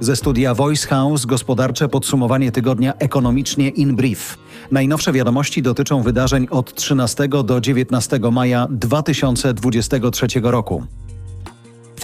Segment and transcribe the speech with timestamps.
[0.00, 4.38] Ze studia Voice House gospodarcze podsumowanie tygodnia ekonomicznie in brief.
[4.70, 10.86] Najnowsze wiadomości dotyczą wydarzeń od 13 do 19 maja 2023 roku.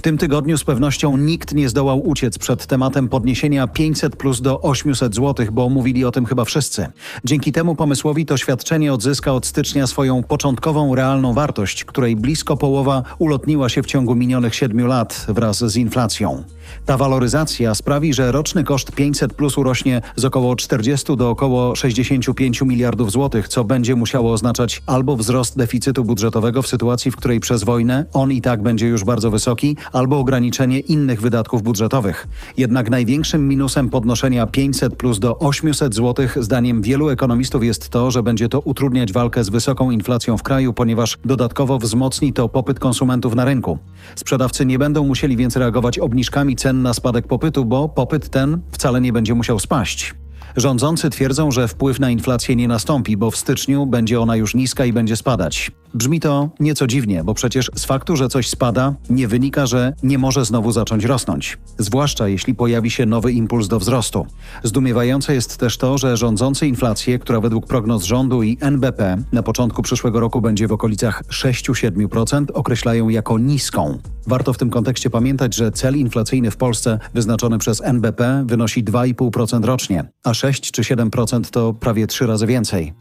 [0.07, 5.15] Tym tygodniu z pewnością nikt nie zdołał uciec przed tematem podniesienia 500 plus do 800
[5.15, 6.87] zł, bo mówili o tym chyba wszyscy.
[7.25, 13.03] Dzięki temu pomysłowi to świadczenie odzyska od stycznia swoją początkową realną wartość, której blisko połowa
[13.19, 16.45] ulotniła się w ciągu minionych 7 lat wraz z inflacją.
[16.87, 22.63] Ta waloryzacja sprawi, że roczny koszt 500 plus urośnie z około 40 do około 65
[22.63, 27.65] miliardów złotych, co będzie musiało oznaczać albo wzrost deficytu budżetowego w sytuacji, w której przez
[27.65, 32.27] wojnę on i tak będzie już bardzo wysoki, albo ograniczenie innych wydatków budżetowych.
[32.57, 38.23] Jednak największym minusem podnoszenia 500 plus do 800 zł zdaniem wielu ekonomistów jest to, że
[38.23, 43.35] będzie to utrudniać walkę z wysoką inflacją w kraju, ponieważ dodatkowo wzmocni to popyt konsumentów
[43.35, 43.79] na rynku.
[44.17, 49.01] Sprzedawcy nie będą musieli więc reagować obniżkami cen na spadek popytu, bo popyt ten wcale
[49.01, 50.15] nie będzie musiał spaść.
[50.57, 54.85] Rządzący twierdzą, że wpływ na inflację nie nastąpi, bo w styczniu będzie ona już niska
[54.85, 55.71] i będzie spadać.
[55.95, 60.19] Brzmi to nieco dziwnie, bo przecież z faktu, że coś spada, nie wynika, że nie
[60.19, 61.59] może znowu zacząć rosnąć.
[61.79, 64.27] Zwłaszcza jeśli pojawi się nowy impuls do wzrostu.
[64.63, 69.83] Zdumiewające jest też to, że rządzący inflację, która według prognoz rządu i NBP na początku
[69.83, 73.99] przyszłego roku będzie w okolicach 6-7%, określają jako niską.
[74.27, 79.65] Warto w tym kontekście pamiętać, że cel inflacyjny w Polsce wyznaczony przez NBP wynosi 2,5%
[79.65, 82.93] rocznie, a 6 czy 7% to prawie trzy razy więcej.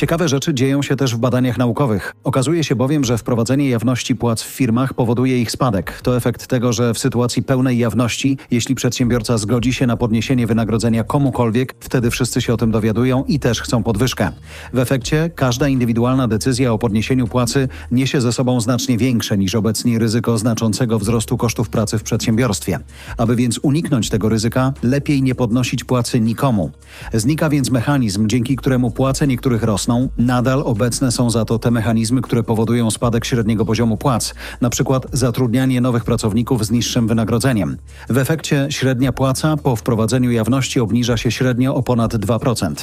[0.00, 2.14] Ciekawe rzeczy dzieją się też w badaniach naukowych.
[2.24, 6.00] Okazuje się bowiem, że wprowadzenie jawności płac w firmach powoduje ich spadek.
[6.02, 11.04] To efekt tego, że w sytuacji pełnej jawności, jeśli przedsiębiorca zgodzi się na podniesienie wynagrodzenia
[11.04, 14.30] komukolwiek, wtedy wszyscy się o tym dowiadują i też chcą podwyżkę.
[14.72, 19.98] W efekcie każda indywidualna decyzja o podniesieniu płacy niesie ze sobą znacznie większe niż obecnie
[19.98, 22.78] ryzyko znaczącego wzrostu kosztów pracy w przedsiębiorstwie.
[23.16, 26.70] Aby więc uniknąć tego ryzyka, lepiej nie podnosić płacy nikomu.
[27.12, 32.20] Znika więc mechanizm, dzięki któremu płace niektórych rosną nadal obecne są za to te mechanizmy,
[32.22, 37.76] które powodują spadek średniego poziomu płac, na przykład zatrudnianie nowych pracowników z niższym wynagrodzeniem.
[38.08, 42.74] W efekcie średnia płaca po wprowadzeniu jawności obniża się średnio o ponad 2%.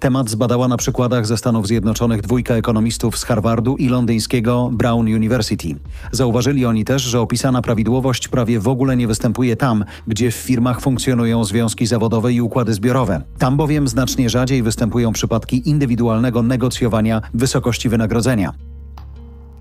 [0.00, 5.76] Temat zbadała na przykładach ze Stanów Zjednoczonych dwójka ekonomistów z Harvardu i londyńskiego Brown University.
[6.12, 10.80] Zauważyli oni też, że opisana prawidłowość prawie w ogóle nie występuje tam, gdzie w firmach
[10.80, 13.22] funkcjonują związki zawodowe i układy zbiorowe.
[13.38, 18.52] Tam bowiem znacznie rzadziej występują przypadki indywidualnego negocjowania wysokości wynagrodzenia.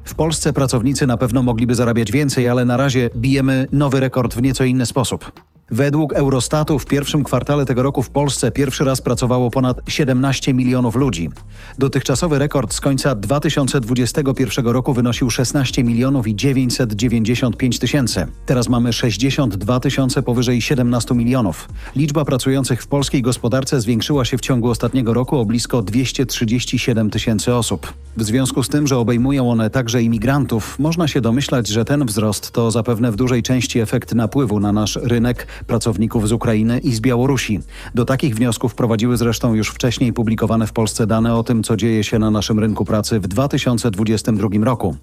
[0.04, 4.42] W Polsce pracownicy na pewno mogliby zarabiać więcej, ale na razie bijemy nowy rekord w
[4.42, 5.32] nieco inny sposób.
[5.72, 10.96] Według Eurostatu w pierwszym kwartale tego roku w Polsce pierwszy raz pracowało ponad 17 milionów
[10.96, 11.30] ludzi.
[11.78, 18.28] Dotychczasowy rekord z końca 2021 roku wynosił 16 milionów i 995 tysięcy.
[18.46, 21.70] Teraz mamy 62 tysiące powyżej 17 milionów.
[21.96, 27.56] Liczba pracujących w polskiej gospodarce zwiększyła się w ciągu ostatniego roku o blisko 237 tysięcy
[27.56, 27.94] osób.
[28.18, 32.52] W związku z tym, że obejmują one także imigrantów, można się domyślać, że ten wzrost
[32.52, 37.02] to zapewne w dużej części efekt napływu na nasz rynek pracowników z Ukrainy i z
[37.02, 37.60] Białorusi.
[37.96, 42.04] Do takich wniosków prowadziły zresztą już wcześniej publikowane w Polsce dane o tym, co dzieje
[42.04, 44.96] się na naszym rynku pracy w 2022 roku.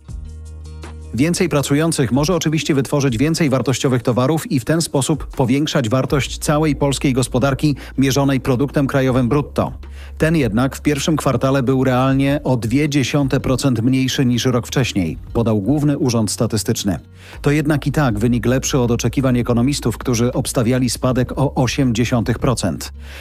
[1.14, 6.76] Więcej pracujących może oczywiście wytworzyć więcej wartościowych towarów i w ten sposób powiększać wartość całej
[6.76, 9.72] polskiej gospodarki mierzonej produktem krajowym brutto.
[10.18, 15.98] Ten jednak w pierwszym kwartale był realnie o 0,2% mniejszy niż rok wcześniej, podał Główny
[15.98, 16.98] Urząd Statystyczny.
[17.42, 22.76] To jednak i tak wynik lepszy od oczekiwań ekonomistów, którzy obstawiali spadek o 0,8%.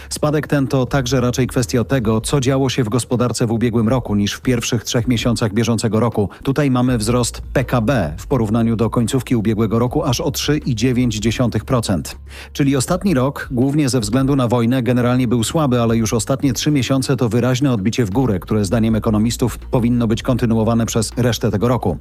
[0.09, 4.15] Spadek ten to także raczej kwestia tego, co działo się w gospodarce w ubiegłym roku
[4.15, 6.29] niż w pierwszych trzech miesiącach bieżącego roku.
[6.43, 12.01] Tutaj mamy wzrost PKB w porównaniu do końcówki ubiegłego roku aż o 3,9%.
[12.53, 16.71] Czyli ostatni rok, głównie ze względu na wojnę, generalnie był słaby, ale już ostatnie trzy
[16.71, 21.67] miesiące to wyraźne odbicie w górę, które zdaniem ekonomistów powinno być kontynuowane przez resztę tego
[21.67, 21.97] roku.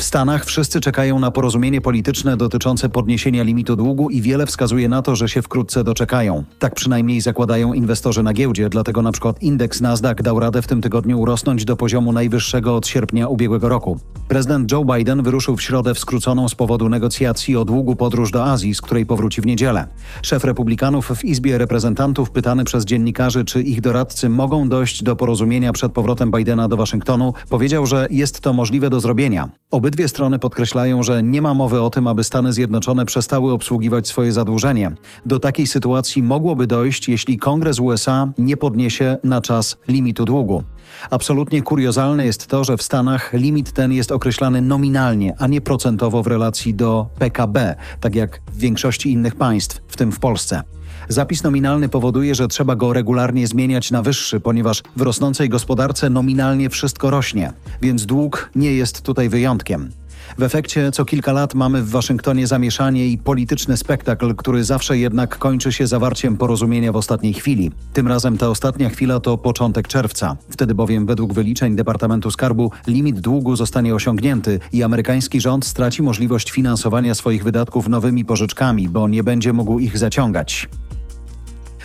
[0.00, 5.02] W Stanach wszyscy czekają na porozumienie polityczne dotyczące podniesienia limitu długu i wiele wskazuje na
[5.02, 6.44] to, że się wkrótce doczekają.
[6.58, 10.80] Tak przynajmniej zakładają inwestorzy na giełdzie, dlatego na przykład indeks Nasdaq dał radę w tym
[10.80, 14.00] tygodniu urosnąć do poziomu najwyższego od sierpnia ubiegłego roku.
[14.28, 18.44] Prezydent Joe Biden wyruszył w środę w skróconą z powodu negocjacji o długu podróż do
[18.44, 19.86] Azji, z której powróci w niedzielę.
[20.22, 25.72] Szef Republikanów w Izbie Reprezentantów pytany przez dziennikarzy, czy ich doradcy mogą dojść do porozumienia
[25.72, 29.48] przed powrotem Bidena do Waszyngtonu, powiedział, że jest to możliwe do zrobienia.
[29.70, 34.08] Oby Obydwie strony podkreślają, że nie ma mowy o tym, aby Stany Zjednoczone przestały obsługiwać
[34.08, 34.92] swoje zadłużenie.
[35.26, 40.64] Do takiej sytuacji mogłoby dojść, jeśli Kongres USA nie podniesie na czas limitu długu.
[41.10, 46.22] Absolutnie kuriozalne jest to, że w Stanach limit ten jest określany nominalnie, a nie procentowo
[46.22, 50.62] w relacji do PKB, tak jak w większości innych państw, w tym w Polsce.
[51.08, 56.70] Zapis nominalny powoduje, że trzeba go regularnie zmieniać na wyższy, ponieważ w rosnącej gospodarce nominalnie
[56.70, 57.52] wszystko rośnie,
[57.82, 59.90] więc dług nie jest tutaj wyjątkiem.
[60.38, 65.38] W efekcie co kilka lat mamy w Waszyngtonie zamieszanie i polityczny spektakl, który zawsze jednak
[65.38, 67.70] kończy się zawarciem porozumienia w ostatniej chwili.
[67.92, 70.36] Tym razem ta ostatnia chwila to początek czerwca.
[70.50, 76.50] Wtedy bowiem według wyliczeń Departamentu Skarbu limit długu zostanie osiągnięty i amerykański rząd straci możliwość
[76.50, 80.68] finansowania swoich wydatków nowymi pożyczkami, bo nie będzie mógł ich zaciągać.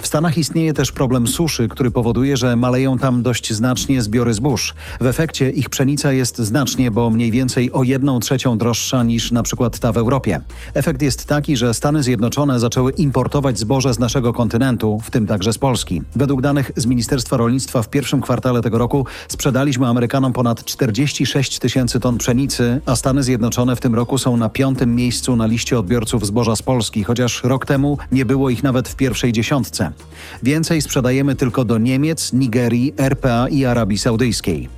[0.05, 4.73] W Stanach istnieje też problem suszy, który powoduje, że maleją tam dość znacznie zbiory zbóż.
[5.01, 9.43] W efekcie ich pszenica jest znacznie, bo mniej więcej o jedną trzecią droższa niż na
[9.43, 10.41] przykład ta w Europie.
[10.73, 15.53] Efekt jest taki, że Stany Zjednoczone zaczęły importować zboże z naszego kontynentu, w tym także
[15.53, 16.01] z Polski.
[16.15, 21.99] Według danych z Ministerstwa Rolnictwa w pierwszym kwartale tego roku sprzedaliśmy Amerykanom ponad 46 tysięcy
[21.99, 26.25] ton pszenicy, a Stany Zjednoczone w tym roku są na piątym miejscu na liście odbiorców
[26.25, 29.94] zboża z Polski, chociaż rok temu nie było ich nawet w pierwszej dziesiątce.
[30.43, 34.69] Więcej sprzedajemy tylko do Niemiec, Nigerii, RPA i Arabii Saudyjskiej.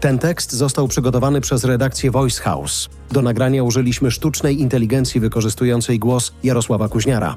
[0.00, 2.88] Ten tekst został przygotowany przez redakcję Voice House.
[3.12, 7.36] Do nagrania użyliśmy sztucznej inteligencji wykorzystującej głos Jarosława Kuźniara.